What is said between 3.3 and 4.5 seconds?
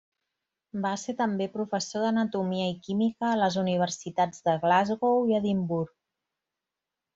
a les universitats